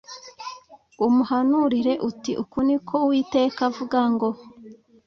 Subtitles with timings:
[1.05, 4.29] umuhanurire uti uku ni ko uwiteka avuga ngo